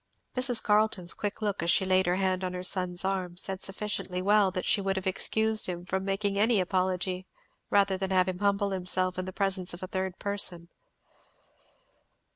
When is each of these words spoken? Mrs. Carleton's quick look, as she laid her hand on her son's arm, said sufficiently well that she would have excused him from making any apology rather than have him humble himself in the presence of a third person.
Mrs. 0.35 0.63
Carleton's 0.63 1.13
quick 1.13 1.43
look, 1.43 1.61
as 1.61 1.69
she 1.69 1.85
laid 1.85 2.07
her 2.07 2.15
hand 2.15 2.43
on 2.43 2.53
her 2.55 2.63
son's 2.63 3.05
arm, 3.05 3.37
said 3.37 3.61
sufficiently 3.61 4.19
well 4.19 4.49
that 4.49 4.65
she 4.65 4.81
would 4.81 4.95
have 4.95 5.05
excused 5.05 5.67
him 5.67 5.85
from 5.85 6.03
making 6.03 6.39
any 6.39 6.59
apology 6.59 7.27
rather 7.69 7.97
than 7.99 8.09
have 8.09 8.27
him 8.27 8.39
humble 8.39 8.71
himself 8.71 9.19
in 9.19 9.25
the 9.25 9.31
presence 9.31 9.75
of 9.75 9.83
a 9.83 9.87
third 9.87 10.17
person. 10.17 10.69